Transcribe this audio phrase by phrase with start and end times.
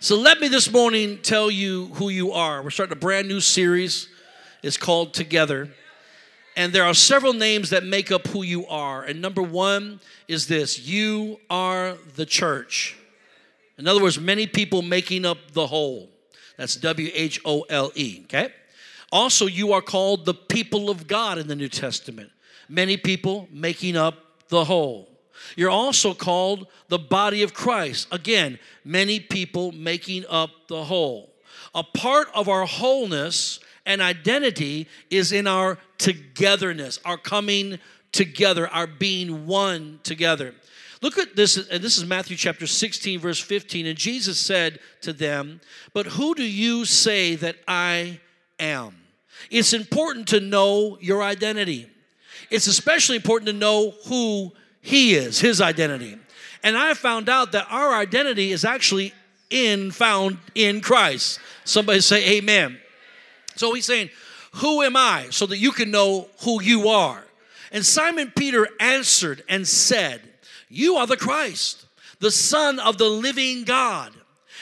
[0.00, 2.62] So let me this morning tell you who you are.
[2.62, 4.08] We're starting a brand new series.
[4.62, 5.70] It's called Together.
[6.56, 9.02] And there are several names that make up who you are.
[9.02, 9.98] And number one
[10.28, 12.96] is this you are the church.
[13.76, 16.08] In other words, many people making up the whole.
[16.56, 18.52] That's W H O L E, okay?
[19.10, 22.30] Also, you are called the people of God in the New Testament.
[22.68, 24.14] Many people making up
[24.48, 25.07] the whole.
[25.56, 28.08] You're also called the body of Christ.
[28.12, 31.34] Again, many people making up the whole.
[31.74, 37.78] A part of our wholeness and identity is in our togetherness, our coming
[38.12, 40.54] together, our being one together.
[41.00, 43.86] Look at this, and this is Matthew chapter 16, verse 15.
[43.86, 45.60] And Jesus said to them,
[45.92, 48.20] But who do you say that I
[48.58, 48.96] am?
[49.50, 51.88] It's important to know your identity.
[52.50, 56.18] It's especially important to know who He is, His identity.
[56.62, 59.12] And I found out that our identity is actually
[59.50, 61.40] in found in Christ.
[61.64, 62.78] Somebody say amen.
[63.56, 64.10] So he's saying,
[64.54, 65.28] Who am I?
[65.30, 67.24] So that you can know who you are.
[67.72, 70.22] And Simon Peter answered and said,
[70.68, 71.86] You are the Christ,
[72.20, 74.12] the Son of the living God.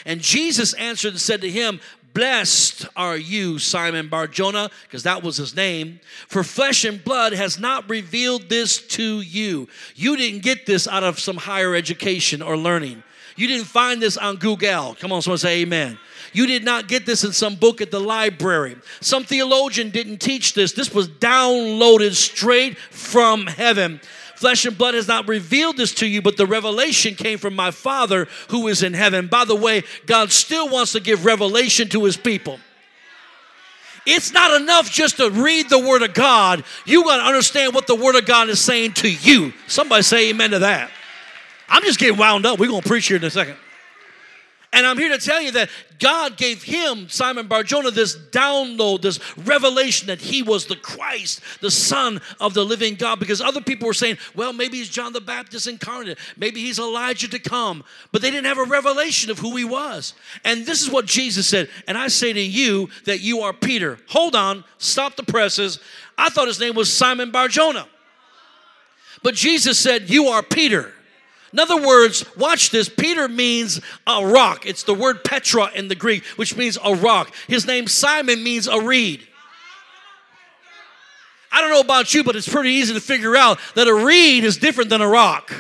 [0.05, 1.81] And Jesus answered and said to him,
[2.17, 6.01] Blessed are you, Simon Barjona, because that was his name.
[6.29, 9.69] For flesh and blood has not revealed this to you.
[9.95, 13.03] You didn't get this out of some higher education or learning.
[13.37, 14.95] You didn't find this on Google.
[14.95, 15.99] Come on, someone say amen.
[16.33, 18.77] You did not get this in some book at the library.
[19.03, 20.73] Some theologian didn't teach this.
[20.73, 24.01] This was downloaded straight from heaven.
[24.37, 27.71] Flesh and blood has not revealed this to you, but the revelation came from my
[27.71, 29.27] Father who is in heaven.
[29.27, 32.61] By the way, God still wants to give revelation to his people.
[34.07, 36.65] It's not enough just to read the Word of God.
[36.85, 39.53] You got to understand what the Word of God is saying to you.
[39.67, 40.91] Somebody say amen to that.
[41.69, 42.61] I'm just getting wound up.
[42.61, 43.57] We're going to preach here in a second.
[44.77, 49.19] And I'm here to tell you that God gave him, Simon Barjona, this download, this
[49.39, 53.19] revelation that he was the Christ, the Son of the living God.
[53.19, 56.19] Because other people were saying, well, maybe he's John the Baptist incarnate.
[56.37, 57.85] Maybe he's Elijah to come.
[58.13, 60.13] But they didn't have a revelation of who he was.
[60.45, 61.71] And this is what Jesus said.
[61.89, 63.99] And I say to you that you are Peter.
[64.09, 65.81] Hold on, stop the presses.
[66.19, 67.89] I thought his name was Simon Barjona.
[69.23, 70.93] But Jesus said, You are Peter.
[71.57, 72.87] In other words, watch this.
[72.87, 74.67] Peter means a rock.
[74.67, 77.33] It's the word Petra in the Greek, which means a rock.
[77.49, 79.27] His name Simon means a reed.
[81.51, 84.45] I don't know about you, but it's pretty easy to figure out that a reed
[84.45, 85.51] is different than a rock.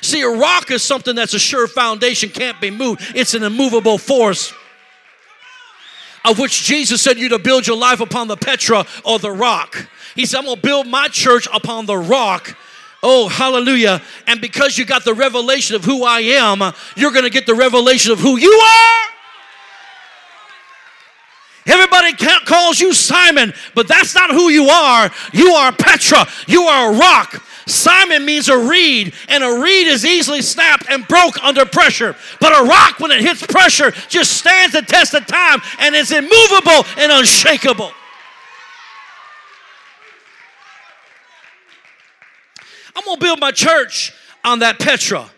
[0.00, 3.02] See, a rock is something that's a sure foundation, can't be moved.
[3.16, 4.54] It's an immovable force
[6.24, 9.88] of which Jesus said you to build your life upon the Petra or the rock.
[10.14, 12.56] He said, I'm gonna build my church upon the rock
[13.02, 14.00] Oh, hallelujah.
[14.26, 16.60] And because you got the revelation of who I am,
[16.96, 19.08] you're going to get the revelation of who you are.
[21.66, 22.14] Everybody
[22.44, 25.10] calls you Simon, but that's not who you are.
[25.32, 26.26] You are Petra.
[26.46, 27.44] You are a rock.
[27.66, 32.16] Simon means a reed, and a reed is easily snapped and broke under pressure.
[32.40, 36.10] But a rock, when it hits pressure, just stands the test of time and is
[36.10, 37.92] immovable and unshakable.
[42.96, 44.12] I'm going to build my church
[44.44, 45.30] on that Petra.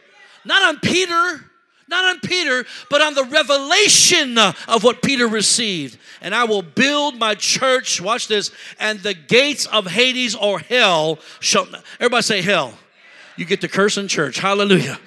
[0.45, 1.45] Not on Peter,
[1.89, 5.99] not on Peter, but on the revelation of what Peter received.
[6.21, 11.19] And I will build my church, watch this, and the gates of Hades or hell
[11.41, 11.67] shall,
[12.01, 12.75] everybody say hell.
[13.37, 14.39] You get to curse in church.
[14.39, 14.99] Hallelujah.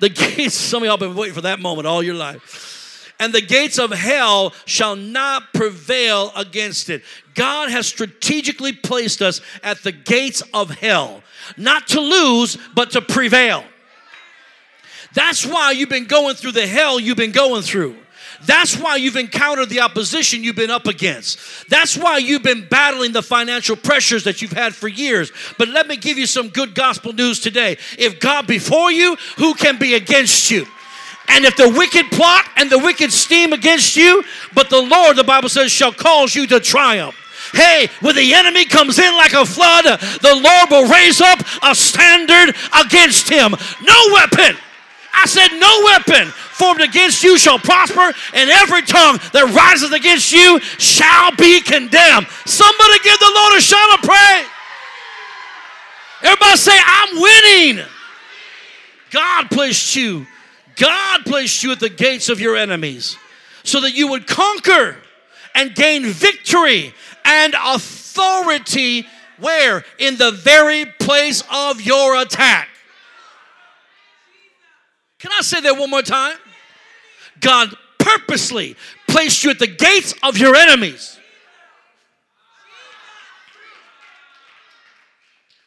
[0.00, 2.74] The gates, some of y'all been waiting for that moment all your life
[3.20, 7.02] and the gates of hell shall not prevail against it.
[7.34, 11.22] God has strategically placed us at the gates of hell,
[11.56, 13.64] not to lose, but to prevail.
[15.14, 17.96] That's why you've been going through the hell you've been going through.
[18.46, 21.38] That's why you've encountered the opposition you've been up against.
[21.70, 25.32] That's why you've been battling the financial pressures that you've had for years.
[25.56, 27.78] But let me give you some good gospel news today.
[27.98, 30.66] If God before you, who can be against you?
[31.28, 35.24] And if the wicked plot and the wicked scheme against you, but the Lord, the
[35.24, 37.16] Bible says, shall cause you to triumph.
[37.54, 41.74] Hey, when the enemy comes in like a flood, the Lord will raise up a
[41.74, 43.54] standard against him.
[43.82, 44.56] No weapon,
[45.12, 50.32] I said, no weapon formed against you shall prosper, and every tongue that rises against
[50.32, 52.26] you shall be condemned.
[52.46, 54.46] Somebody give the Lord a shout of praise.
[56.22, 57.84] Everybody say, I'm winning.
[59.10, 60.26] God placed you
[60.76, 63.16] God placed you at the gates of your enemies
[63.62, 64.96] so that you would conquer
[65.54, 66.92] and gain victory
[67.24, 69.06] and authority
[69.38, 69.84] where?
[69.98, 72.68] In the very place of your attack.
[75.18, 76.36] Can I say that one more time?
[77.40, 78.76] God purposely
[79.08, 81.18] placed you at the gates of your enemies.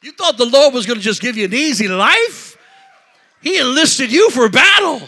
[0.01, 2.55] You thought the Lord was going to just give you an easy life?
[3.41, 5.01] He enlisted you for battle.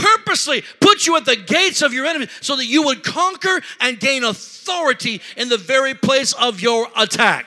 [0.00, 4.00] Purposely put you at the gates of your enemy so that you would conquer and
[4.00, 7.46] gain authority in the very place of your attack.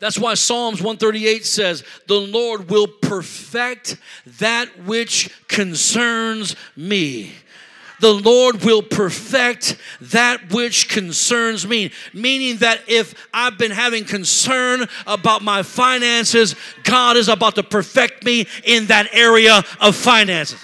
[0.00, 3.96] That's why Psalms 138 says, The Lord will perfect
[4.38, 7.32] that which concerns me
[8.02, 11.92] the Lord will perfect that which concerns me.
[12.12, 18.24] Meaning that if I've been having concern about my finances, God is about to perfect
[18.24, 20.62] me in that area of finances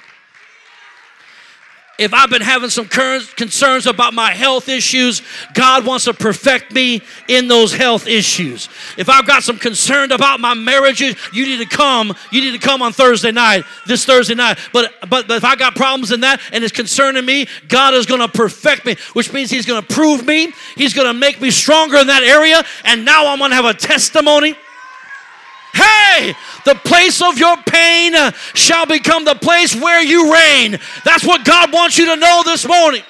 [1.99, 5.23] if I've been having some concerns about my health issues,
[5.53, 8.69] God wants to perfect me in those health issues.
[8.97, 12.15] If I've got some concern about my marriages, you need to come.
[12.31, 14.59] You need to come on Thursday night, this Thursday night.
[14.73, 18.07] But but, but if I got problems in that and it's concerning me, God is
[18.07, 20.53] going to perfect me, which means He's going to prove me.
[20.77, 22.63] He's going to make me stronger in that area.
[22.85, 24.57] And now I'm going to have a testimony.
[25.79, 26.35] Hey,
[26.65, 30.79] the place of your pain uh, shall become the place where you reign.
[31.05, 33.03] That's what God wants you to know this morning.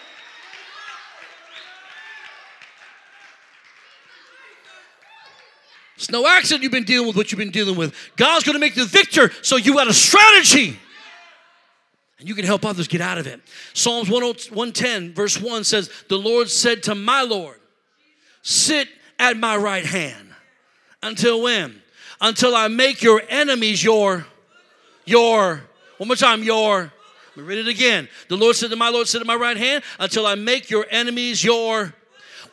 [5.96, 7.94] It's no accident you've been dealing with what you've been dealing with.
[8.16, 10.78] God's going to make the victor, so you got a strategy.
[12.18, 13.40] And you can help others get out of it.
[13.74, 17.58] Psalms 110, verse 1 says, The Lord said to my Lord,
[18.42, 18.88] Sit
[19.18, 20.28] at my right hand.
[21.02, 21.82] Until when?
[22.20, 24.26] Until I make your enemies your,
[25.04, 25.62] your,
[25.98, 26.92] one more time, your.
[27.36, 28.08] Let me read it again.
[28.28, 30.86] The Lord said to my Lord, sit at my right hand until I make your
[30.90, 31.94] enemies your.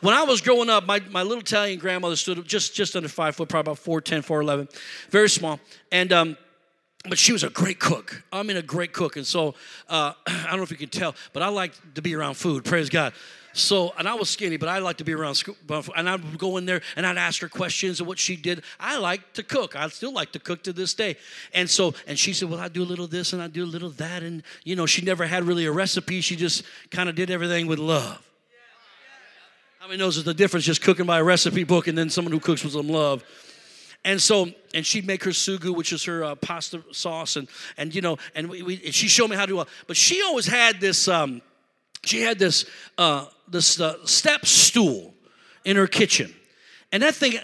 [0.00, 3.34] When I was growing up, my, my little Italian grandmother stood just, just under five
[3.34, 4.70] foot, probably about 4'10, 4'11,
[5.10, 5.58] very small.
[5.90, 6.36] And, um,
[7.08, 8.22] but she was a great cook.
[8.32, 9.16] I mean, a great cook.
[9.16, 9.54] And so,
[9.88, 12.64] uh, I don't know if you can tell, but I like to be around food.
[12.64, 13.12] Praise God.
[13.56, 15.56] So, and I was skinny, but I like to be around school.
[15.96, 18.62] And I'd go in there and I'd ask her questions of what she did.
[18.78, 19.74] I like to cook.
[19.74, 21.16] I still like to cook to this day.
[21.54, 23.66] And so, and she said, Well, I do a little this and I do a
[23.66, 24.22] little that.
[24.22, 26.20] And, you know, she never had really a recipe.
[26.20, 28.22] She just kind of did everything with love.
[29.78, 32.32] How many knows there's the difference just cooking by a recipe book and then someone
[32.32, 33.24] who cooks with some love?
[34.04, 37.94] And so, and she'd make her sugu which is her uh, pasta sauce, and and
[37.94, 39.68] you know, and we, we and she showed me how to do it.
[39.86, 41.08] But she always had this.
[41.08, 41.40] Um,
[42.06, 42.66] she had this,
[42.98, 45.14] uh, this uh, step stool
[45.64, 46.34] in her kitchen.
[46.92, 47.34] And that thing,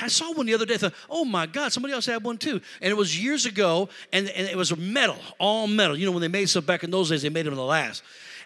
[0.00, 0.74] I saw one the other day.
[0.74, 2.60] I thought, oh my God, somebody else had one too.
[2.80, 5.96] And it was years ago, and, and it was metal, all metal.
[5.96, 7.64] You know, when they made stuff back in those days, they made them in the
[7.64, 8.02] last.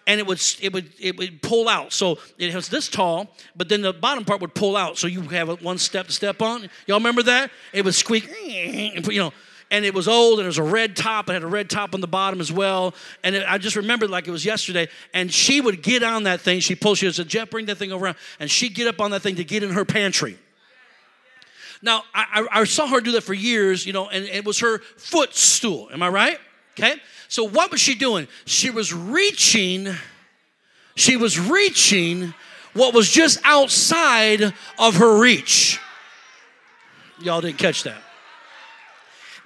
[0.07, 1.93] And it would, it would, it would pull out.
[1.93, 4.97] So it was this tall, but then the bottom part would pull out.
[4.97, 6.67] So you have one step to step on.
[6.87, 7.51] Y'all remember that?
[7.71, 9.33] It would squeak, you know
[9.71, 11.29] and it was old and it was a red top.
[11.29, 12.95] It had a red top on the bottom as well.
[13.23, 14.87] And it, I just remembered like it was yesterday.
[15.13, 16.59] And she would get on that thing.
[16.59, 18.15] She pulled, she said, Jeff, bring that thing around.
[18.39, 20.37] And she'd get up on that thing to get in her pantry.
[21.81, 24.79] Now, I, I, saw her do that for years, you know, and it was her
[24.97, 25.89] footstool.
[25.93, 26.37] Am I right?
[26.77, 26.95] Okay.
[27.29, 28.27] So what was she doing?
[28.45, 29.87] She was reaching,
[30.95, 32.33] she was reaching
[32.73, 35.79] what was just outside of her reach.
[37.21, 38.01] Y'all didn't catch that.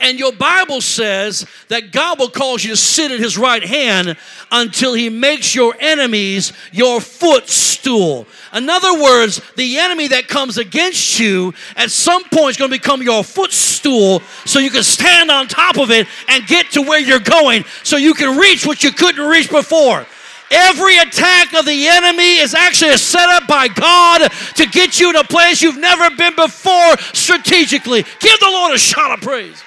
[0.04, 4.18] And your Bible says that God will cause you to sit at his right hand
[4.52, 8.28] until he makes your enemies your footstool.
[8.54, 12.78] In other words, the enemy that comes against you at some point is going to
[12.78, 17.00] become your footstool so you can stand on top of it and get to where
[17.00, 20.06] you're going so you can reach what you couldn't reach before.
[20.52, 25.16] Every attack of the enemy is actually a setup by God to get you in
[25.16, 28.04] a place you've never been before strategically.
[28.20, 29.64] Give the Lord a shout of praise.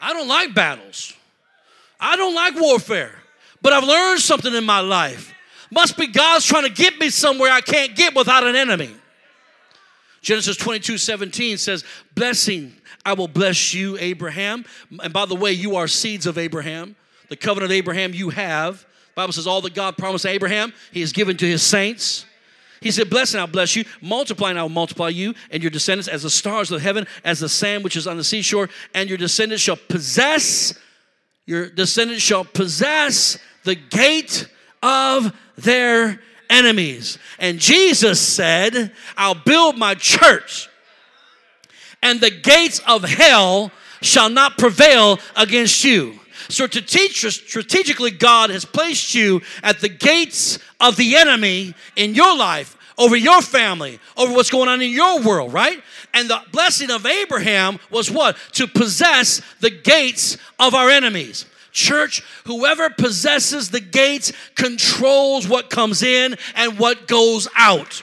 [0.00, 1.12] I don't like battles.
[1.98, 3.14] I don't like warfare.
[3.62, 5.34] But I've learned something in my life.
[5.70, 8.94] Must be God's trying to get me somewhere I can't get without an enemy.
[10.22, 11.84] Genesis 22 17 says,
[12.14, 12.74] Blessing,
[13.04, 14.64] I will bless you, Abraham.
[15.02, 16.96] And by the way, you are seeds of Abraham.
[17.28, 18.80] The covenant of Abraham you have.
[18.80, 22.26] The Bible says, All that God promised Abraham, he has given to his saints.
[22.80, 23.84] He said, Bless and I'll bless you.
[24.00, 27.40] Multiply and I will multiply you and your descendants as the stars of heaven, as
[27.40, 28.68] the sand which is on the seashore.
[28.94, 30.78] And your descendants shall possess,
[31.46, 34.48] your descendants shall possess the gate
[34.82, 37.18] of their enemies.
[37.38, 40.68] And Jesus said, I'll build my church,
[42.02, 46.18] and the gates of hell shall not prevail against you.
[46.48, 52.76] So, strategically, God has placed you at the gates of the enemy in your life
[52.98, 55.82] over your family, over what's going on in your world, right?
[56.14, 58.36] And the blessing of Abraham was what?
[58.52, 61.44] To possess the gates of our enemies.
[61.72, 68.02] Church, whoever possesses the gates controls what comes in and what goes out.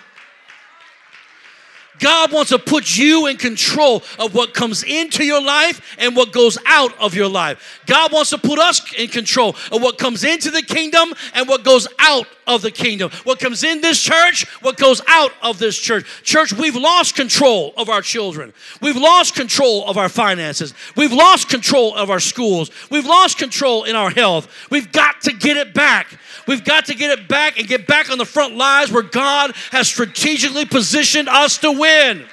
[2.04, 6.34] God wants to put you in control of what comes into your life and what
[6.34, 7.82] goes out of your life.
[7.86, 11.64] God wants to put us in control of what comes into the kingdom and what
[11.64, 13.12] goes out of the kingdom.
[13.24, 16.06] What comes in this church, what goes out of this church.
[16.24, 18.54] Church, we've lost control of our children.
[18.82, 20.74] We've lost control of our finances.
[20.96, 22.72] We've lost control of our schools.
[22.90, 24.48] We've lost control in our health.
[24.70, 26.18] We've got to get it back.
[26.48, 29.52] We've got to get it back and get back on the front lines where God
[29.72, 32.26] has strategically positioned us to win.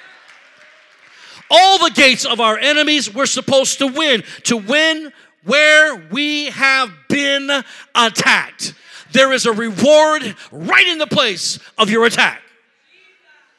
[1.51, 5.13] All the gates of our enemies we're supposed to win, to win
[5.45, 7.51] where we have been
[7.95, 8.75] attacked.
[9.13, 12.43] There is a reward right in the place of your attack.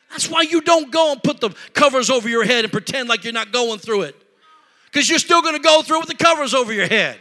[0.09, 3.23] That's why you don't go and put the covers over your head and pretend like
[3.23, 4.15] you're not going through it.
[4.85, 7.17] Because you're still going to go through it with the covers over your head.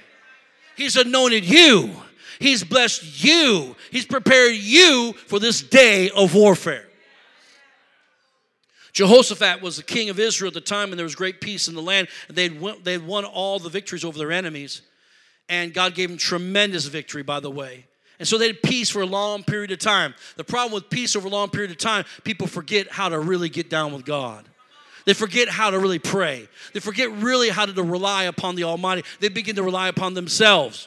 [0.76, 1.94] He's anointed you
[2.40, 3.76] He's blessed you.
[3.90, 6.86] He's prepared you for this day of warfare.
[8.92, 11.74] Jehoshaphat was the king of Israel at the time, and there was great peace in
[11.74, 12.08] the land.
[12.28, 14.80] They'd won, they'd won all the victories over their enemies,
[15.50, 17.86] and God gave them tremendous victory, by the way.
[18.20, 20.14] And so they had peace for a long period of time.
[20.36, 23.48] The problem with peace over a long period of time, people forget how to really
[23.48, 24.44] get down with God.
[25.06, 26.46] They forget how to really pray.
[26.74, 29.04] They forget really how to rely upon the Almighty.
[29.20, 30.86] They begin to rely upon themselves.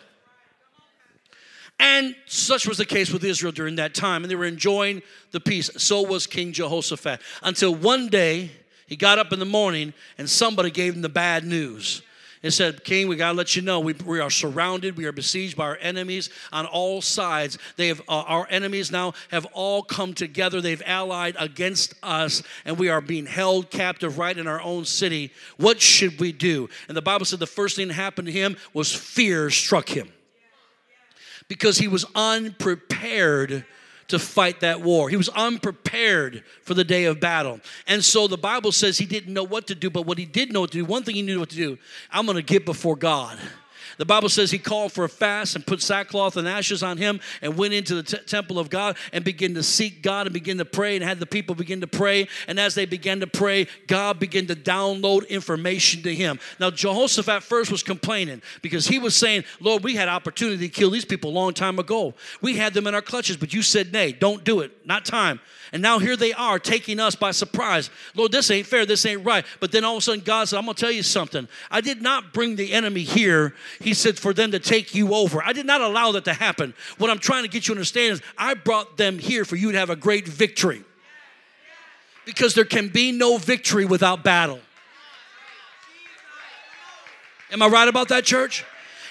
[1.79, 5.39] And such was the case with Israel during that time, and they were enjoying the
[5.39, 5.71] peace.
[5.77, 7.19] So was King Jehoshaphat.
[7.41, 8.51] Until one day,
[8.85, 12.03] he got up in the morning and somebody gave him the bad news.
[12.43, 15.13] It said, King, we got to let you know we, we, are surrounded, we are
[15.13, 17.57] besieged by our enemies on all sides.
[17.77, 22.77] They have, uh, our enemies now have all come together, they've allied against us, and
[22.77, 25.31] we are being held captive right in our own city.
[25.55, 26.69] What should we do?
[26.89, 30.11] And the Bible said the first thing that happened to him was fear struck him
[31.47, 33.65] because he was unprepared
[34.07, 35.09] to fight that war.
[35.09, 37.59] He was unprepared for the day of battle.
[37.87, 40.51] And so the Bible says he didn't know what to do, but what he did
[40.51, 41.77] know what to do, one thing he knew what to do,
[42.11, 43.39] I'm going to get before God.
[43.97, 47.19] The Bible says he called for a fast and put sackcloth and ashes on him
[47.41, 50.57] and went into the t- temple of God and began to seek God and begin
[50.57, 52.27] to pray and had the people begin to pray.
[52.47, 56.39] And as they began to pray, God began to download information to him.
[56.59, 60.89] Now, Jehoshaphat first was complaining because he was saying, Lord, we had opportunity to kill
[60.89, 62.13] these people a long time ago.
[62.41, 64.85] We had them in our clutches, but you said, nay, don't do it.
[64.85, 65.39] Not time.
[65.73, 67.89] And now here they are taking us by surprise.
[68.13, 68.85] Lord, this ain't fair.
[68.85, 69.43] This ain't right.
[69.59, 71.47] But then all of a sudden, God said, I'm going to tell you something.
[71.71, 75.43] I did not bring the enemy here, He said, for them to take you over.
[75.43, 76.75] I did not allow that to happen.
[76.99, 79.71] What I'm trying to get you to understand is I brought them here for you
[79.71, 80.83] to have a great victory.
[82.23, 84.59] Because there can be no victory without battle.
[87.51, 88.63] Am I right about that, church?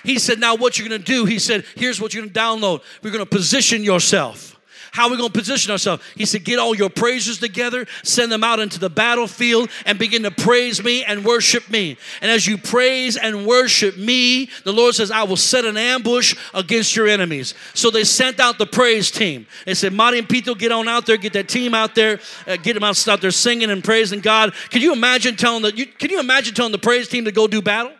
[0.05, 2.83] He said, Now what you're gonna do, he said, Here's what you're gonna download.
[3.03, 4.52] We're gonna position yourself.
[4.93, 6.05] How are we going to position ourselves?
[6.17, 10.23] He said, Get all your praises together, send them out into the battlefield, and begin
[10.25, 11.97] to praise me and worship me.
[12.21, 16.37] And as you praise and worship me, the Lord says, I will set an ambush
[16.53, 17.55] against your enemies.
[17.73, 19.47] So they sent out the praise team.
[19.65, 22.59] They said, Marty and Pito, get on out there, get that team out there, uh,
[22.59, 24.53] get them out, out there singing and praising God.
[24.69, 27.47] Can you imagine telling the, you, can you imagine telling the praise team to go
[27.47, 27.93] do battle?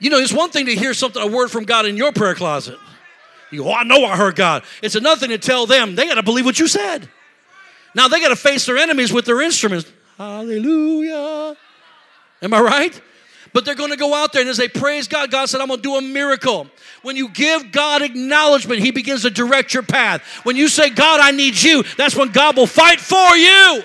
[0.00, 2.34] You know, it's one thing to hear something, a word from God in your prayer
[2.34, 2.76] closet.
[3.50, 4.62] You go, oh, I know I heard God.
[4.82, 7.08] It's another thing to tell them, they got to believe what you said.
[7.94, 9.90] Now they got to face their enemies with their instruments.
[10.16, 11.56] Hallelujah.
[12.42, 13.00] Am I right?
[13.52, 15.68] But they're going to go out there and as they praise God, God said, I'm
[15.68, 16.68] going to do a miracle.
[17.02, 20.22] When you give God acknowledgement, He begins to direct your path.
[20.44, 23.82] When you say, God, I need you, that's when God will fight for you.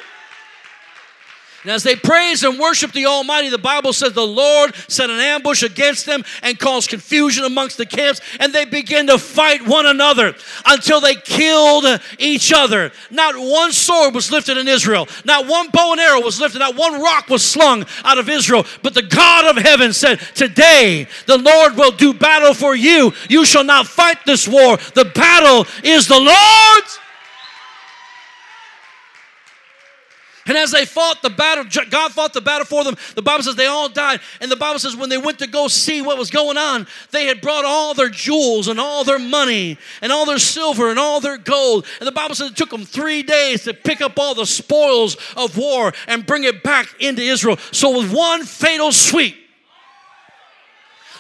[1.65, 5.19] And as they praise and worship the Almighty, the Bible says the Lord set an
[5.19, 9.87] ambush against them and caused confusion amongst the camps, and they began to fight one
[9.87, 10.35] another
[10.67, 11.85] until they killed
[12.19, 12.91] each other.
[13.09, 16.75] Not one sword was lifted in Israel, not one bow and arrow was lifted, not
[16.75, 18.63] one rock was slung out of Israel.
[18.83, 23.11] But the God of heaven said, Today the Lord will do battle for you.
[23.27, 24.77] You shall not fight this war.
[24.93, 26.99] The battle is the Lord's.
[30.47, 32.95] And as they fought the battle, God fought the battle for them.
[33.15, 34.19] The Bible says they all died.
[34.39, 37.25] And the Bible says when they went to go see what was going on, they
[37.25, 41.19] had brought all their jewels and all their money and all their silver and all
[41.19, 41.87] their gold.
[41.99, 45.17] And the Bible says it took them three days to pick up all the spoils
[45.35, 47.57] of war and bring it back into Israel.
[47.71, 49.35] So, with one fatal sweep,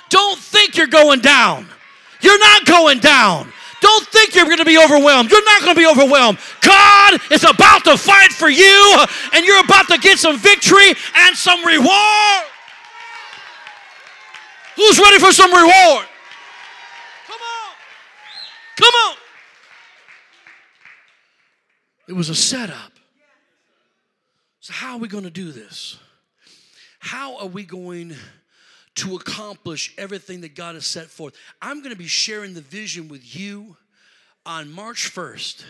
[0.09, 1.67] don't think you're going down.
[2.21, 3.51] You're not going down.
[3.85, 5.29] Don't think you're going to be overwhelmed.
[5.29, 6.39] You're not going to be overwhelmed.
[6.59, 11.37] God is about to fight for you, and you're about to get some victory and
[11.37, 12.45] some reward.
[14.75, 16.07] Who's ready for some reward?
[17.27, 17.75] Come on.
[18.75, 19.17] Come on.
[22.07, 22.93] It was a setup.
[24.61, 25.99] So, how are we going to do this?
[26.97, 28.15] How are we going
[28.95, 31.33] to accomplish everything that God has set forth?
[31.61, 33.77] I'm going to be sharing the vision with you
[34.45, 35.63] on March 1st,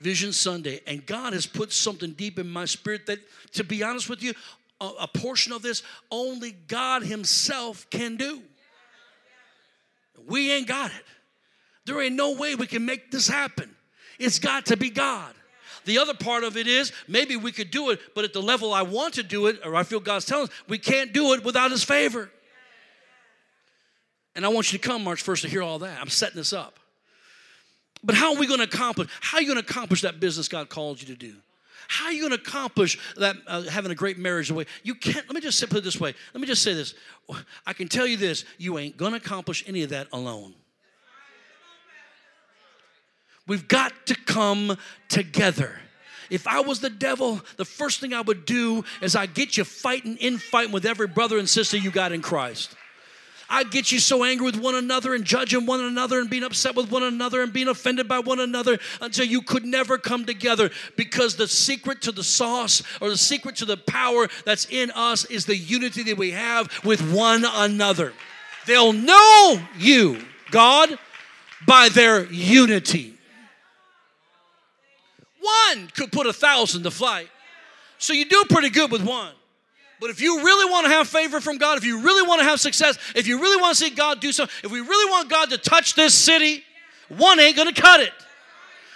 [0.00, 0.80] Vision Sunday.
[0.86, 3.18] And God has put something deep in my spirit that,
[3.52, 4.34] to be honest with you,
[4.80, 8.42] a, a portion of this only God Himself can do.
[10.26, 11.04] We ain't got it.
[11.86, 13.74] There ain't no way we can make this happen.
[14.18, 15.34] It's got to be God.
[15.84, 18.72] The other part of it is maybe we could do it, but at the level
[18.72, 21.44] I want to do it, or I feel God's telling us, we can't do it
[21.44, 22.30] without His favor.
[24.34, 26.00] And I want you to come March 1st to hear all that.
[26.00, 26.78] I'm setting this up.
[28.02, 29.08] But how are we going to accomplish?
[29.20, 31.34] How are you going to accomplish that business God called you to do?
[31.88, 34.94] How are you going to accomplish that uh, having a great marriage the way you
[34.94, 35.26] can't?
[35.26, 36.14] Let me just put it this way.
[36.32, 36.94] Let me just say this.
[37.66, 40.54] I can tell you this: you ain't going to accomplish any of that alone.
[43.50, 44.78] We've got to come
[45.08, 45.80] together.
[46.30, 49.64] If I was the devil, the first thing I would do is I get you
[49.64, 52.76] fighting, in fighting with every brother and sister you got in Christ.
[53.48, 56.76] I get you so angry with one another and judging one another and being upset
[56.76, 60.70] with one another and being offended by one another until you could never come together
[60.96, 65.24] because the secret to the sauce or the secret to the power that's in us
[65.24, 68.12] is the unity that we have with one another.
[68.68, 70.96] They'll know you, God,
[71.66, 73.16] by their unity.
[75.40, 77.28] One could put a thousand to flight.
[77.98, 79.32] So you do pretty good with one.
[80.00, 82.44] But if you really want to have favor from God, if you really want to
[82.44, 85.28] have success, if you really want to see God do something, if we really want
[85.28, 86.64] God to touch this city,
[87.08, 88.12] one ain't going to cut it.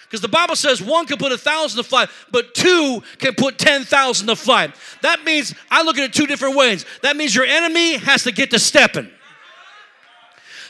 [0.04, 3.58] Because the Bible says one can put a thousand to flight, but two can put
[3.58, 4.72] 10,000 to flight.
[5.02, 6.86] That means, I look at it two different ways.
[7.02, 9.10] That means your enemy has to get to stepping.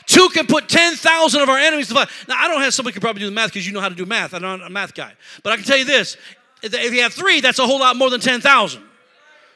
[0.05, 2.09] Two can put 10,000 of our enemies to flight.
[2.27, 3.95] Now, I don't have somebody can probably do the math because you know how to
[3.95, 4.33] do math.
[4.33, 5.13] I'm not a math guy.
[5.43, 6.17] But I can tell you this
[6.61, 8.83] if you have three, that's a whole lot more than 10,000.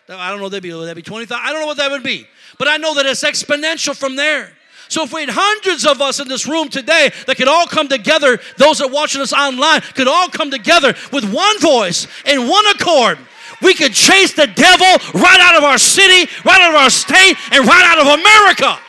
[0.09, 1.43] I don't know, that'd be, would be 20,000?
[1.43, 2.27] I don't know what that would be.
[2.57, 4.51] But I know that it's exponential from there.
[4.88, 7.88] So if we had hundreds of us in this room today that could all come
[7.88, 12.49] together, those that are watching us online could all come together with one voice and
[12.49, 13.19] one accord.
[13.62, 17.35] We could chase the devil right out of our city, right out of our state,
[17.51, 18.79] and right out of America.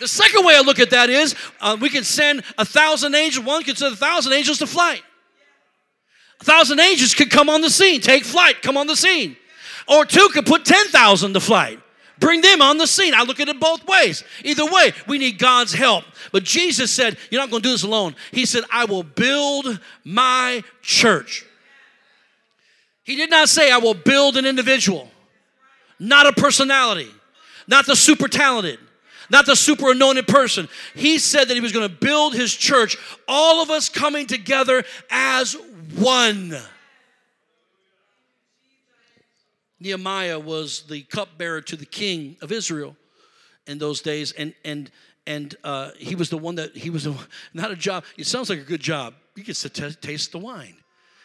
[0.00, 3.44] The second way I look at that is uh, we can send a thousand angels,
[3.44, 5.02] one can send a thousand angels to flight.
[6.40, 9.36] A thousand angels could come on the scene, take flight, come on the scene.
[9.88, 11.80] Or two could put 10,000 to flight.
[12.20, 13.14] Bring them on the scene.
[13.14, 14.24] I look at it both ways.
[14.44, 16.04] Either way, we need God's help.
[16.32, 18.16] But Jesus said, You're not going to do this alone.
[18.32, 21.44] He said, I will build my church.
[23.04, 25.08] He did not say, I will build an individual,
[25.98, 27.08] not a personality,
[27.66, 28.78] not the super talented,
[29.30, 30.68] not the super anointed person.
[30.94, 34.84] He said that he was going to build his church, all of us coming together
[35.10, 35.56] as
[35.96, 36.56] one.
[39.80, 42.96] Nehemiah was the cupbearer to the king of Israel
[43.66, 44.90] in those days, and and
[45.26, 47.14] and uh, he was the one that he was a,
[47.54, 48.04] not a job.
[48.16, 49.14] It sounds like a good job.
[49.36, 50.74] He gets to t- taste the wine.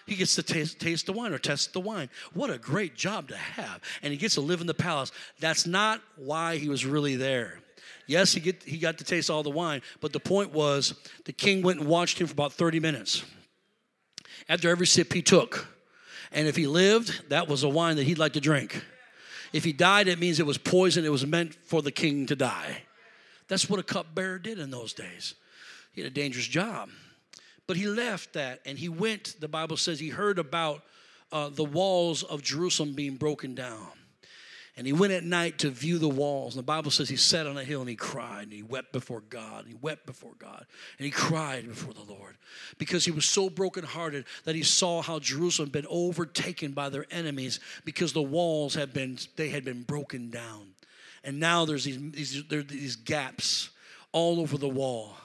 [0.05, 2.09] He gets to taste the wine or test the wine.
[2.33, 3.79] What a great job to have.
[4.01, 5.13] And he gets to live in the palace.
[5.39, 7.62] That's not why he was really there.
[8.05, 10.93] Yes, he, get, he got to taste all the wine, but the point was
[11.25, 13.23] the king went and watched him for about 30 minutes
[14.49, 15.67] after every sip he took.
[16.31, 18.83] And if he lived, that was a wine that he'd like to drink.
[19.53, 22.35] If he died, it means it was poison, it was meant for the king to
[22.35, 22.83] die.
[23.47, 25.35] That's what a cupbearer did in those days.
[25.91, 26.89] He had a dangerous job.
[27.67, 30.81] But he left that and he went, the Bible says, he heard about
[31.31, 33.87] uh, the walls of Jerusalem being broken down.
[34.75, 36.55] And he went at night to view the walls.
[36.55, 38.91] And the Bible says he sat on a hill and he cried and he wept
[38.91, 39.65] before God.
[39.65, 40.65] And he wept before God.
[40.97, 42.37] And he cried before the Lord
[42.79, 47.05] because he was so brokenhearted that he saw how Jerusalem had been overtaken by their
[47.11, 50.73] enemies because the walls had been, they had been broken down.
[51.23, 53.69] And now there's these, these, there these gaps
[54.11, 55.15] all over the wall.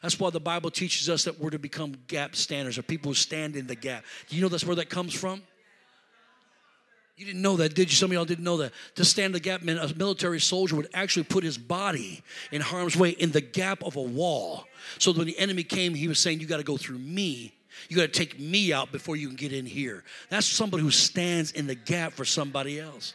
[0.00, 3.14] That's why the Bible teaches us that we're to become gap standers or people who
[3.14, 4.04] stand in the gap.
[4.28, 5.42] Do you know that's where that comes from?
[7.16, 7.96] You didn't know that, did you?
[7.96, 8.72] Some of y'all didn't know that.
[8.96, 12.96] To stand the gap meant a military soldier would actually put his body in harm's
[12.96, 14.64] way in the gap of a wall.
[14.98, 17.54] So when the enemy came, he was saying, You got to go through me.
[17.88, 20.02] You got to take me out before you can get in here.
[20.28, 23.14] That's somebody who stands in the gap for somebody else.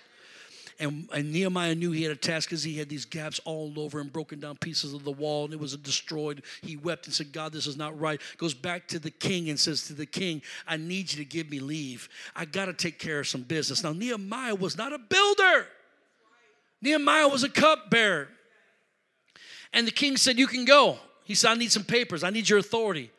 [0.79, 3.99] And, and Nehemiah knew he had a task because he had these gaps all over
[3.99, 6.41] and broken down pieces of the wall and it was destroyed.
[6.61, 8.21] He wept and said, God, this is not right.
[8.37, 11.49] Goes back to the king and says to the king, I need you to give
[11.49, 12.07] me leave.
[12.33, 13.83] I got to take care of some business.
[13.83, 15.67] Now, Nehemiah was not a builder,
[16.81, 18.29] Nehemiah was a cupbearer.
[19.73, 20.97] And the king said, You can go.
[21.25, 22.23] He said, I need some papers.
[22.23, 23.11] I need your authority.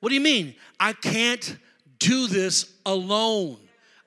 [0.00, 0.54] What do you mean?
[0.80, 1.58] I can't
[1.98, 3.58] do this alone.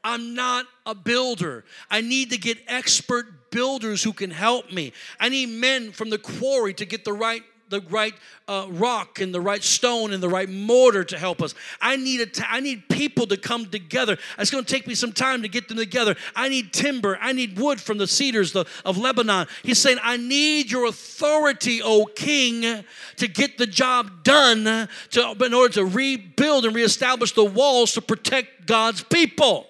[0.03, 1.63] I'm not a builder.
[1.89, 4.93] I need to get expert builders who can help me.
[5.19, 8.13] I need men from the quarry to get the right the right
[8.47, 11.55] uh, rock and the right stone and the right mortar to help us.
[11.79, 14.17] I need a t- I need people to come together.
[14.37, 16.15] It's going to take me some time to get them together.
[16.35, 17.17] I need timber.
[17.19, 19.47] I need wood from the cedars the, of Lebanon.
[19.63, 22.83] He's saying, I need your authority, O King,
[23.15, 28.01] to get the job done to, in order to rebuild and reestablish the walls to
[28.01, 29.67] protect God's people.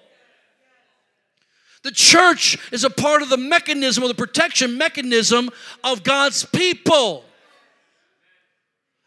[1.82, 5.50] The church is a part of the mechanism, of the protection mechanism
[5.82, 7.24] of God's people.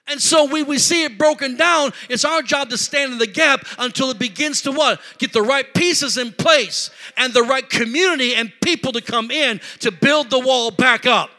[0.07, 1.91] And so we, we see it broken down.
[2.09, 5.01] It's our job to stand in the gap until it begins to what?
[5.17, 9.61] Get the right pieces in place and the right community and people to come in
[9.79, 11.31] to build the wall back up.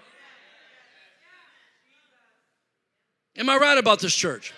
[3.37, 4.53] Am I right about this church?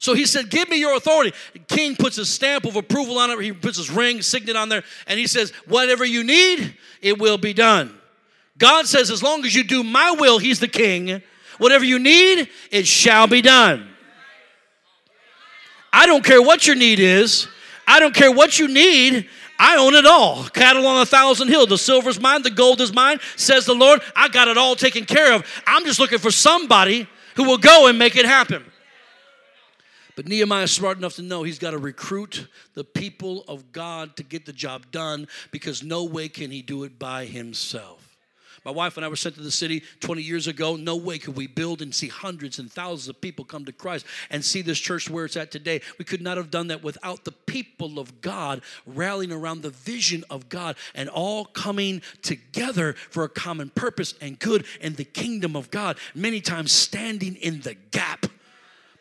[0.00, 1.32] So he said, Give me your authority.
[1.68, 3.40] King puts a stamp of approval on it.
[3.40, 7.38] He puts his ring, signet on there, and he says, Whatever you need, it will
[7.38, 7.96] be done.
[8.58, 11.22] God says, As long as you do my will, he's the king
[11.60, 13.86] Whatever you need, it shall be done.
[15.92, 17.48] I don't care what your need is.
[17.86, 19.28] I don't care what you need.
[19.58, 20.44] I own it all.
[20.44, 21.68] Cattle on a thousand hills.
[21.68, 24.00] The silver's mine, the gold is mine, says the Lord.
[24.16, 25.46] I got it all taken care of.
[25.66, 28.64] I'm just looking for somebody who will go and make it happen.
[30.16, 34.16] But Nehemiah is smart enough to know he's got to recruit the people of God
[34.16, 38.10] to get the job done because no way can he do it by himself.
[38.64, 40.76] My wife and I were sent to the city 20 years ago.
[40.76, 44.04] No way could we build and see hundreds and thousands of people come to Christ
[44.28, 45.80] and see this church where it's at today.
[45.98, 50.24] We could not have done that without the people of God rallying around the vision
[50.28, 55.56] of God and all coming together for a common purpose and good in the kingdom
[55.56, 55.96] of God.
[56.14, 58.26] Many times standing in the gap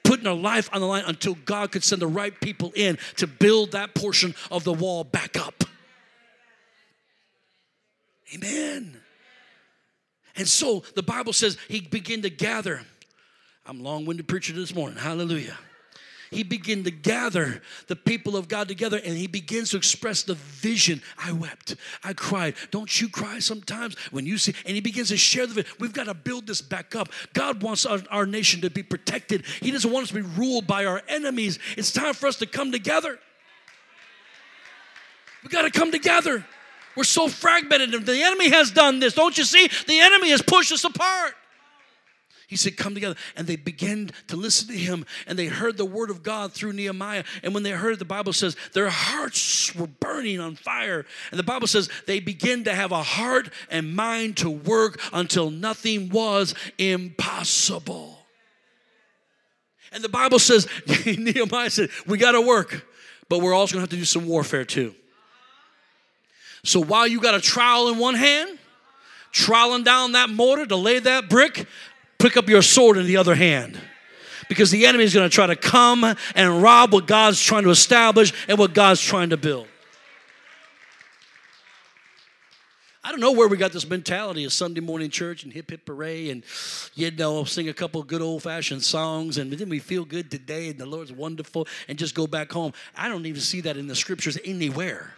[0.09, 3.27] putting our life on the line until God could send the right people in to
[3.27, 5.63] build that portion of the wall back up.
[8.33, 8.99] Amen.
[10.35, 12.81] And so the Bible says he began to gather.
[13.67, 14.97] I'm long-winded preacher this morning.
[14.97, 15.59] Hallelujah.
[16.31, 20.35] He began to gather the people of God together and he begins to express the
[20.35, 21.01] vision.
[21.17, 21.75] I wept.
[22.03, 22.55] I cried.
[22.69, 24.53] Don't you cry sometimes when you see?
[24.65, 25.71] And he begins to share the vision.
[25.79, 27.09] We've got to build this back up.
[27.33, 29.43] God wants our, our nation to be protected.
[29.59, 31.57] He doesn't want us to be ruled by our enemies.
[31.75, 33.17] It's time for us to come together.
[35.41, 36.45] We've got to come together.
[36.95, 38.05] We're so fragmented.
[38.05, 39.13] The enemy has done this.
[39.13, 39.69] Don't you see?
[39.87, 41.33] The enemy has pushed us apart.
[42.49, 43.15] He said, Come together.
[43.35, 46.73] And they began to listen to him and they heard the word of God through
[46.73, 47.23] Nehemiah.
[47.43, 51.05] And when they heard the Bible says their hearts were burning on fire.
[51.29, 55.51] And the Bible says they began to have a heart and mind to work until
[55.51, 58.17] nothing was impossible.
[59.91, 60.67] And the Bible says,
[61.05, 62.83] Nehemiah said, We got to work,
[63.29, 64.95] but we're also going to have to do some warfare too.
[66.63, 68.57] So while you got a trowel in one hand,
[69.31, 71.67] troweling down that mortar to lay that brick,
[72.19, 73.79] pick up your sword in the other hand.
[74.47, 76.03] Because the enemy is going to try to come
[76.35, 79.67] and rob what God's trying to establish and what God's trying to build.
[83.03, 85.87] I don't know where we got this mentality of Sunday morning church and hip hip
[85.87, 86.43] hooray and
[86.93, 90.69] you know sing a couple good old fashioned songs and then we feel good today
[90.69, 92.73] and the Lord's wonderful and just go back home.
[92.95, 95.13] I don't even see that in the scriptures anywhere.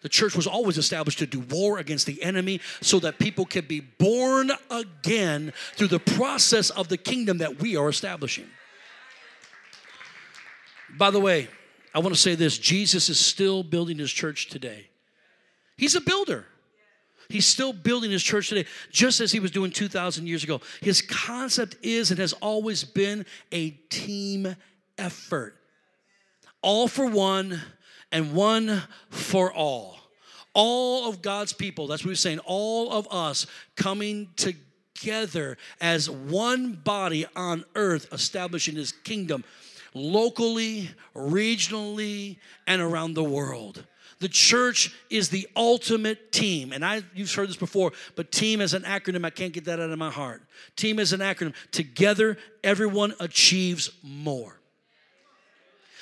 [0.00, 3.64] The church was always established to do war against the enemy so that people can
[3.64, 8.46] be born again through the process of the kingdom that we are establishing.
[10.96, 11.48] By the way,
[11.94, 14.88] I want to say this Jesus is still building his church today.
[15.76, 16.46] He's a builder.
[17.28, 20.62] He's still building his church today, just as he was doing 2,000 years ago.
[20.80, 24.56] His concept is and has always been a team
[24.96, 25.54] effort.
[26.62, 27.60] All for one,
[28.12, 29.96] and one for all.
[30.54, 36.72] All of God's people, that's what he's saying, all of us coming together as one
[36.72, 39.44] body on earth, establishing his kingdom
[39.94, 43.84] locally, regionally, and around the world.
[44.20, 46.72] The church is the ultimate team.
[46.72, 49.24] And I you've heard this before, but team is an acronym.
[49.24, 50.42] I can't get that out of my heart.
[50.76, 51.54] Team is an acronym.
[51.70, 54.58] Together, everyone achieves more.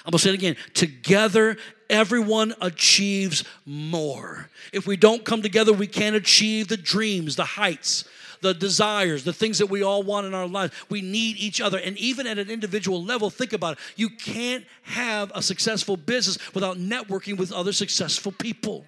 [0.05, 0.57] I'm gonna say it again.
[0.73, 1.57] Together,
[1.89, 4.49] everyone achieves more.
[4.73, 8.05] If we don't come together, we can't achieve the dreams, the heights,
[8.41, 10.73] the desires, the things that we all want in our lives.
[10.89, 11.79] We need each other.
[11.79, 13.79] And even at an individual level, think about it.
[13.97, 18.85] You can't have a successful business without networking with other successful people.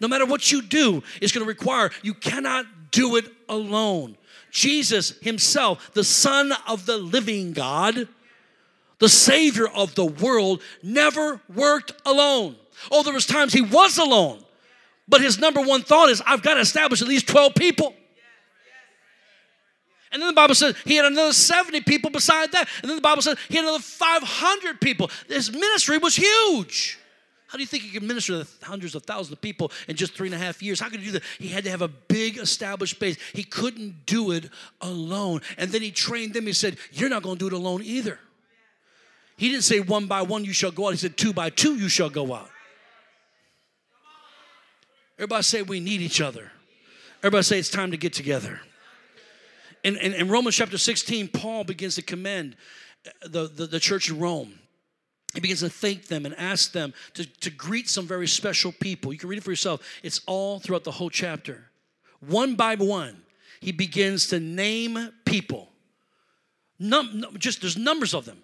[0.00, 4.16] No matter what you do, it's going to require, you cannot do it alone.
[4.50, 8.08] Jesus himself, the Son of the living God,
[8.98, 12.56] the Savior of the world, never worked alone.
[12.90, 14.42] Oh, there was times he was alone,
[15.08, 17.94] but his number one thought is, I've got to establish at least 12 people.
[20.12, 22.68] And then the Bible says he had another 70 people beside that.
[22.80, 25.10] And then the Bible says he had another 500 people.
[25.28, 26.98] His ministry was huge.
[27.48, 30.14] How do you think he could minister to hundreds of thousands of people in just
[30.14, 30.80] three and a half years?
[30.80, 31.22] How could he do that?
[31.38, 33.16] He had to have a big established base.
[33.34, 34.48] He couldn't do it
[34.80, 35.42] alone.
[35.56, 36.46] And then he trained them.
[36.46, 38.18] He said, You're not going to do it alone either.
[39.36, 40.90] He didn't say one by one you shall go out.
[40.90, 42.50] He said two by two you shall go out.
[45.18, 46.50] Everybody say we need each other.
[47.20, 48.60] Everybody say it's time to get together.
[49.82, 52.56] In, in, in Romans chapter 16, Paul begins to commend
[53.06, 54.58] uh, the, the, the church in Rome
[55.36, 59.12] he begins to thank them and ask them to, to greet some very special people.
[59.12, 59.82] You can read it for yourself.
[60.02, 61.70] It's all throughout the whole chapter.
[62.20, 63.22] One by one,
[63.60, 65.68] he begins to name people.
[66.78, 68.38] Num, just there's numbers of them,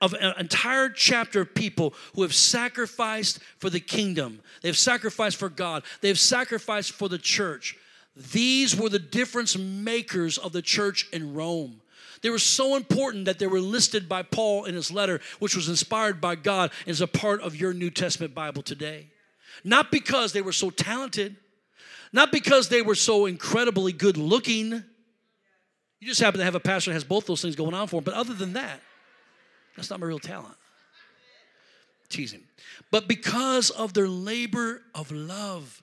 [0.00, 4.40] of an entire chapter of people who have sacrificed for the kingdom.
[4.62, 5.82] They've sacrificed for God.
[6.00, 7.76] They've sacrificed for the church.
[8.16, 11.80] These were the difference makers of the church in Rome.
[12.22, 15.68] They were so important that they were listed by Paul in his letter, which was
[15.68, 19.08] inspired by God and is a part of your New Testament Bible today.
[19.64, 21.36] Not because they were so talented,
[22.12, 24.72] not because they were so incredibly good looking.
[26.00, 27.98] You just happen to have a pastor that has both those things going on for
[27.98, 28.04] him.
[28.04, 28.80] But other than that,
[29.80, 30.54] that's not my real talent.
[32.10, 32.42] Teasing.
[32.90, 35.82] But because of their labor of love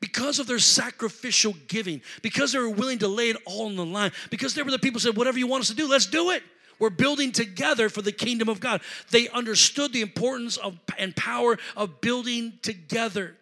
[0.00, 3.84] because of their sacrificial giving, because they were willing to lay it all on the
[3.84, 6.06] line, because they were the people who said, Whatever you want us to do, let's
[6.06, 6.42] do it.
[6.80, 8.80] We're building together for the kingdom of God.
[9.12, 13.36] They understood the importance of and power of building together,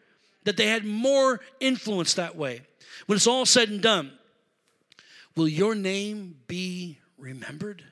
[0.44, 2.60] that they had more influence that way.
[3.06, 4.12] When it's all said and done,
[5.36, 7.82] will your name be remembered?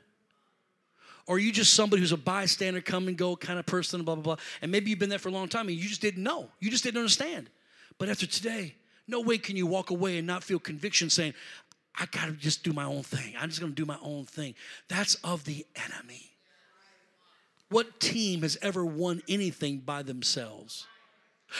[1.28, 4.14] Or are you just somebody who's a bystander, come and go kind of person, blah,
[4.14, 4.36] blah, blah?
[4.62, 6.48] And maybe you've been there for a long time and you just didn't know.
[6.58, 7.50] You just didn't understand.
[7.98, 8.74] But after today,
[9.06, 11.34] no way can you walk away and not feel conviction saying,
[11.94, 13.34] I got to just do my own thing.
[13.38, 14.54] I'm just going to do my own thing.
[14.88, 16.30] That's of the enemy.
[17.68, 20.86] What team has ever won anything by themselves?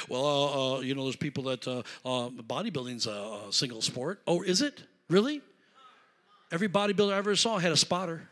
[0.09, 4.22] Well, uh, uh, you know, there's people that uh, uh bodybuilding's a, a single sport.
[4.26, 4.83] Oh, is it?
[5.11, 5.42] Really?
[6.50, 8.28] Every bodybuilder I ever saw had a spotter,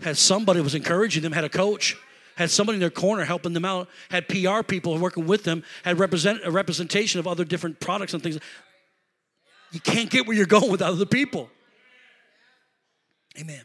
[0.00, 1.96] had somebody was encouraging them, had a coach
[2.36, 5.98] had somebody in their corner helping them out, had PR people working with them, had
[5.98, 8.38] represent, a representation of other different products and things.
[9.72, 11.50] You can't get where you're going without other people.
[13.40, 13.62] Amen.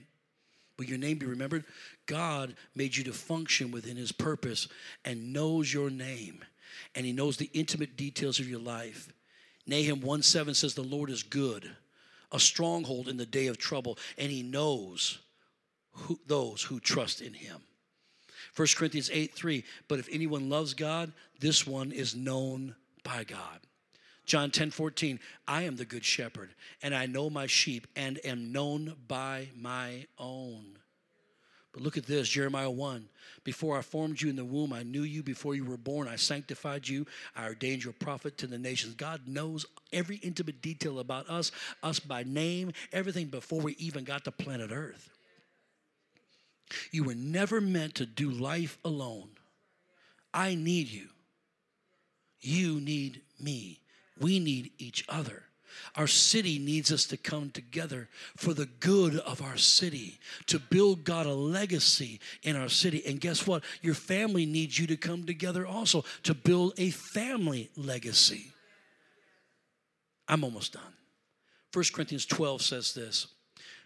[0.78, 1.66] Will your name be remembered?
[2.06, 4.68] God made you to function within His purpose
[5.06, 6.44] and knows your name,
[6.96, 9.12] and He knows the intimate details of your life.
[9.68, 11.70] Nahum 1 7 says, The Lord is good,
[12.32, 15.20] a stronghold in the day of trouble, and He knows
[15.92, 17.62] who, those who trust in Him.
[18.56, 23.60] 1 Corinthians 8 3, but if anyone loves God, this one is known by God.
[24.26, 26.52] John 10 14, I am the good shepherd,
[26.82, 30.78] and I know my sheep and am known by my own.
[31.74, 33.08] But look at this Jeremiah 1.
[33.44, 35.24] Before I formed you in the womb, I knew you.
[35.24, 37.08] Before you were born, I sanctified you.
[37.36, 38.94] I ordained you a prophet to the nations.
[38.96, 41.52] God knows every intimate detail about us,
[41.82, 45.10] us by name, everything before we even got to planet Earth.
[46.92, 49.30] You were never meant to do life alone.
[50.34, 51.08] I need you.
[52.40, 53.80] You need me.
[54.20, 55.44] We need each other.
[55.96, 61.04] Our city needs us to come together for the good of our city, to build
[61.04, 63.04] God a legacy in our city.
[63.06, 63.64] And guess what?
[63.82, 68.52] Your family needs you to come together also to build a family legacy.
[70.28, 70.94] I'm almost done.
[71.74, 73.28] 1 Corinthians 12 says this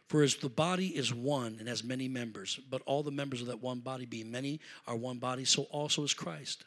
[0.07, 3.47] for as the body is one and has many members, but all the members of
[3.47, 6.63] that one body, being many, are one body, so also is Christ.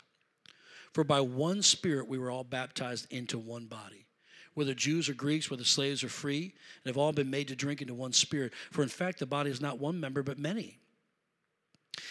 [0.92, 4.06] For by one Spirit we were all baptized into one body.
[4.54, 7.80] Whether Jews or Greeks, whether slaves or free, and have all been made to drink
[7.80, 8.52] into one Spirit.
[8.72, 10.78] For in fact, the body is not one member, but many.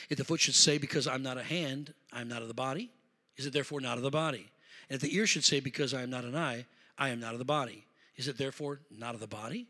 [0.10, 2.90] If the foot should say, Because I'm not a hand, I'm not of the body,
[3.36, 4.50] is it therefore not of the body?
[4.90, 6.66] And if the ear should say, Because I am not an eye,
[6.98, 7.86] I am not of the body,
[8.16, 9.68] is it therefore not of the body?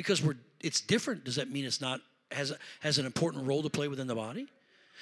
[0.00, 3.70] because we're it's different does that mean it's not has has an important role to
[3.70, 4.46] play within the body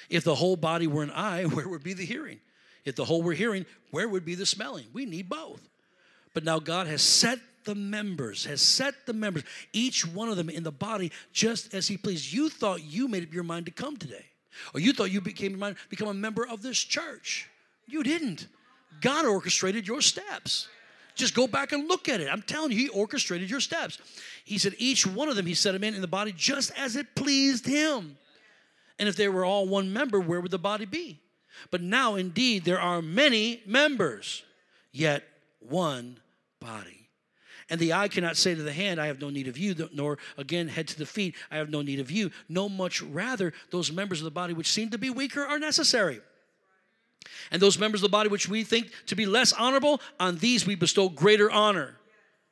[0.08, 2.40] If the whole body were an eye, where would be the hearing?
[2.84, 4.86] If the whole were hearing, where would be the smelling?
[4.92, 5.60] We need both.
[6.34, 9.42] But now God has set the members, has set the members,
[9.72, 12.32] each one of them in the body just as He pleased.
[12.32, 14.24] You thought you made up your mind to come today,
[14.72, 17.50] or you thought you became become a member of this church.
[17.86, 18.46] You didn't.
[19.00, 20.68] God orchestrated your steps.
[21.18, 22.28] Just go back and look at it.
[22.30, 23.98] I'm telling you, He orchestrated your steps.
[24.44, 26.96] He said, each one of them, He set them in in the body just as
[26.96, 28.16] it pleased Him.
[28.98, 31.20] And if they were all one member, where would the body be?
[31.70, 34.44] But now, indeed, there are many members,
[34.92, 35.24] yet
[35.58, 36.20] one
[36.60, 37.08] body.
[37.68, 40.18] And the eye cannot say to the hand, I have no need of you, nor
[40.36, 42.30] again head to the feet, I have no need of you.
[42.48, 46.20] No, much rather, those members of the body which seem to be weaker are necessary.
[47.50, 50.66] And those members of the body which we think to be less honorable, on these
[50.66, 51.96] we bestow greater honor.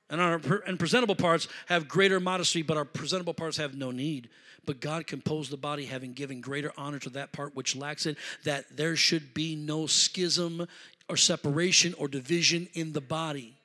[0.08, 4.28] And our and presentable parts have greater modesty, but our presentable parts have no need.
[4.64, 8.16] But God composed the body, having given greater honor to that part which lacks it,
[8.44, 10.66] that there should be no schism
[11.08, 13.56] or separation or division in the body.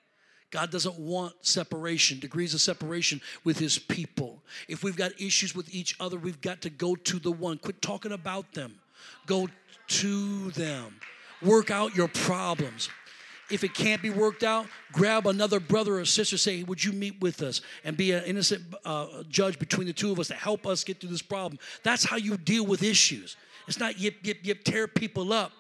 [0.51, 4.43] God doesn't want separation, degrees of separation with his people.
[4.67, 7.57] If we've got issues with each other, we've got to go to the one.
[7.57, 8.75] Quit talking about them,
[9.25, 9.47] go
[9.99, 10.95] to them.
[11.41, 12.89] Work out your problems.
[13.49, 16.37] If it can't be worked out, grab another brother or sister.
[16.37, 20.11] Say, Would you meet with us and be an innocent uh, judge between the two
[20.11, 21.59] of us to help us get through this problem?
[21.83, 23.35] That's how you deal with issues.
[23.67, 25.51] It's not yip, yip, yip, tear people up.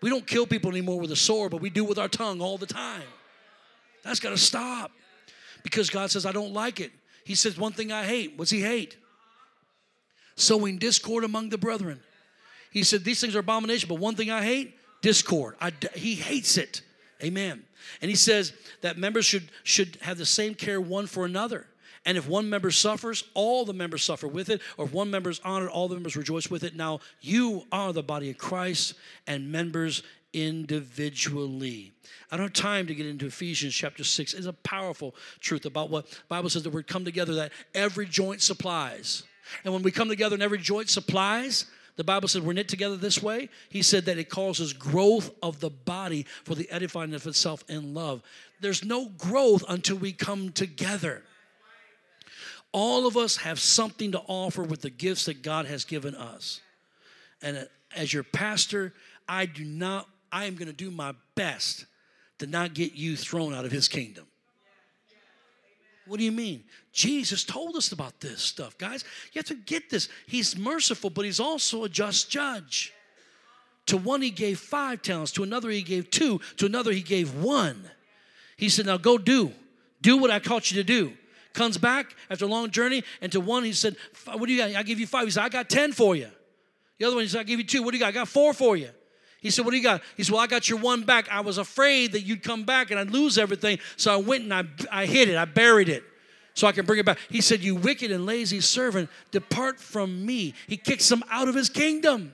[0.00, 2.56] We don't kill people anymore with a sword, but we do with our tongue all
[2.56, 3.02] the time.
[4.02, 4.92] That's got to stop
[5.62, 6.92] because God says, I don't like it.
[7.24, 8.34] He says, One thing I hate.
[8.36, 8.96] What's He hate?
[10.36, 12.00] Sowing discord among the brethren.
[12.70, 15.56] He said, These things are abomination, but one thing I hate discord.
[15.60, 16.82] I, he hates it.
[17.22, 17.64] Amen.
[18.00, 18.52] And he says
[18.82, 21.66] that members should, should have the same care one for another.
[22.06, 24.62] And if one member suffers, all the members suffer with it.
[24.78, 26.74] Or if one member is honored, all the members rejoice with it.
[26.74, 28.94] Now you are the body of Christ
[29.26, 30.02] and members
[30.32, 31.92] individually.
[32.30, 34.34] I don't have time to get into Ephesians chapter 6.
[34.34, 38.40] It's a powerful truth about what Bible says that we're come together that every joint
[38.40, 39.24] supplies.
[39.64, 41.66] And when we come together and every joint supplies,
[42.00, 43.50] the Bible says we're knit together this way.
[43.68, 47.92] He said that it causes growth of the body for the edifying of itself in
[47.92, 48.22] love.
[48.62, 51.22] There's no growth until we come together.
[52.72, 56.62] All of us have something to offer with the gifts that God has given us.
[57.42, 58.94] And as your pastor,
[59.28, 61.84] I do not, I am going to do my best
[62.38, 64.24] to not get you thrown out of his kingdom.
[66.10, 66.64] What do you mean?
[66.92, 69.04] Jesus told us about this stuff, guys.
[69.32, 70.08] You have to get this.
[70.26, 72.92] He's merciful, but he's also a just judge.
[73.86, 75.30] To one, he gave five talents.
[75.32, 76.40] To another, he gave two.
[76.56, 77.88] To another, he gave one.
[78.56, 79.52] He said, Now go do.
[80.02, 81.12] Do what I taught you to do.
[81.52, 83.94] Comes back after a long journey, and to one, he said,
[84.24, 84.74] What do you got?
[84.74, 85.26] I give you five.
[85.26, 86.26] He said, I got ten for you.
[86.98, 87.84] The other one, he said, I give you two.
[87.84, 88.08] What do you got?
[88.08, 88.90] I got four for you.
[89.40, 90.02] He said, What do you got?
[90.16, 91.28] He said, Well, I got your one back.
[91.30, 93.78] I was afraid that you'd come back and I'd lose everything.
[93.96, 96.04] So I went and I, I hid it, I buried it
[96.54, 97.18] so I can bring it back.
[97.28, 100.54] He said, You wicked and lazy servant, depart from me.
[100.66, 102.32] He kicks them out of his kingdom.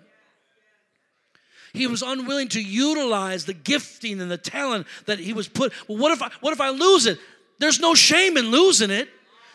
[1.72, 5.72] He was unwilling to utilize the gifting and the talent that he was put.
[5.86, 7.18] Well, what if I, what if I lose it?
[7.58, 9.08] There's no shame in losing it.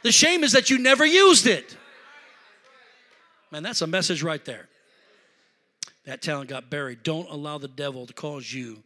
[0.03, 1.75] The shame is that you never used it.
[3.51, 4.69] Man, that's a message right there.
[6.05, 7.03] That talent got buried.
[7.03, 8.83] Don't allow the devil to cause you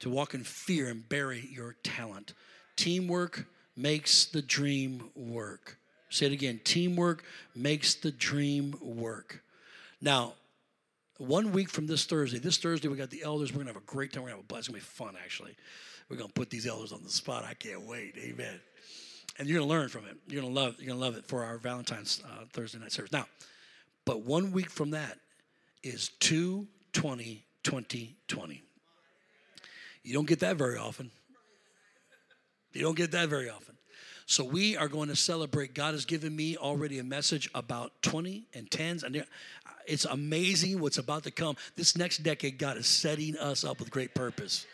[0.00, 2.34] to walk in fear and bury your talent.
[2.76, 3.46] Teamwork
[3.76, 5.78] makes the dream work.
[6.10, 9.42] Say it again teamwork makes the dream work.
[10.00, 10.34] Now,
[11.18, 13.52] one week from this Thursday, this Thursday we got the elders.
[13.52, 14.22] We're gonna have a great time.
[14.22, 14.68] We're gonna have a blast.
[14.68, 15.56] It's gonna be fun, actually.
[16.08, 17.44] We're gonna put these elders on the spot.
[17.44, 18.14] I can't wait.
[18.18, 18.60] Amen.
[19.38, 20.16] And you're gonna learn from it.
[20.26, 20.76] You're gonna love.
[20.78, 23.12] You're gonna love it for our Valentine's uh, Thursday night service.
[23.12, 23.26] Now,
[24.04, 25.18] but one week from that
[25.82, 28.62] is 2 20 2020.
[30.02, 31.10] You don't get that very often.
[32.72, 33.76] You don't get that very often.
[34.26, 35.74] So we are going to celebrate.
[35.74, 39.02] God has given me already a message about 20 and 10s.
[39.02, 39.24] And
[39.86, 41.56] it's amazing what's about to come.
[41.76, 44.66] This next decade, God is setting us up with great purpose.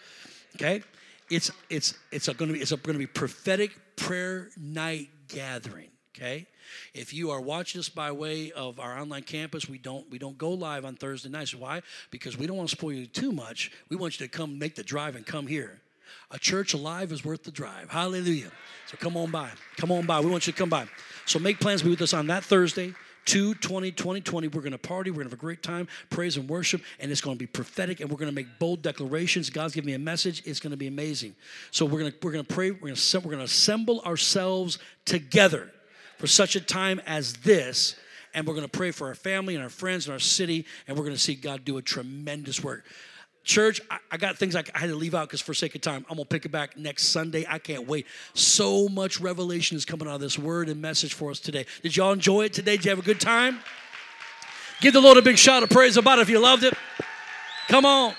[0.56, 0.82] Okay?
[1.30, 5.90] It's it's it's going to be it's going to be prophetic prayer night gathering.
[6.18, 6.46] Okay?
[6.94, 10.36] If you are watching us by way of our online campus, we don't we don't
[10.36, 11.54] go live on Thursday nights.
[11.54, 11.82] Why?
[12.10, 13.70] Because we don't want to spoil you too much.
[13.88, 15.80] We want you to come make the drive and come here.
[16.30, 17.90] A church alive is worth the drive.
[17.90, 18.50] Hallelujah.
[18.86, 19.50] So come on by.
[19.76, 20.20] Come on by.
[20.20, 20.88] We want you to come by.
[21.26, 22.94] So make plans to be with us on that Thursday.
[23.26, 26.38] 2 20 2020 we're going to party we're going to have a great time praise
[26.38, 29.50] and worship and it's going to be prophetic and we're going to make bold declarations
[29.50, 31.36] god's giving me a message it's going to be amazing
[31.70, 34.00] so we're going to we're going to pray we're going to we're going to assemble
[34.00, 35.70] ourselves together
[36.18, 37.96] for such a time as this
[38.34, 40.96] and we're going to pray for our family and our friends and our city, and
[40.96, 42.84] we're going to see God do a tremendous work.
[43.44, 45.80] Church, I, I got things I, I had to leave out because for sake of
[45.80, 47.46] time, I'm gonna pick it back next Sunday.
[47.48, 48.06] I can't wait.
[48.34, 51.64] So much revelation is coming out of this word and message for us today.
[51.82, 52.76] Did y'all enjoy it today?
[52.76, 53.60] Did you have a good time?
[54.82, 56.74] Give the Lord a big shout of praise about it if you loved it.
[57.68, 58.14] Come on.